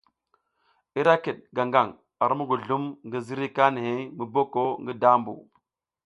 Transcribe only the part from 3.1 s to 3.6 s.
ziriy